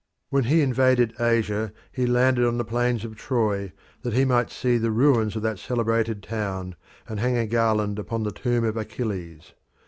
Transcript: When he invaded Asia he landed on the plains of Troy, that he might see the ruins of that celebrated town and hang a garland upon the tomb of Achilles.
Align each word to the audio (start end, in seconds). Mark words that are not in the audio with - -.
When 0.31 0.45
he 0.45 0.61
invaded 0.63 1.13
Asia 1.21 1.71
he 1.91 2.07
landed 2.07 2.47
on 2.47 2.57
the 2.57 2.65
plains 2.65 3.05
of 3.05 3.15
Troy, 3.15 3.71
that 4.01 4.13
he 4.15 4.25
might 4.25 4.49
see 4.49 4.79
the 4.79 4.89
ruins 4.89 5.35
of 5.35 5.43
that 5.43 5.59
celebrated 5.59 6.23
town 6.23 6.75
and 7.07 7.19
hang 7.19 7.37
a 7.37 7.45
garland 7.45 7.99
upon 7.99 8.23
the 8.23 8.31
tomb 8.31 8.63
of 8.63 8.75
Achilles. 8.75 9.53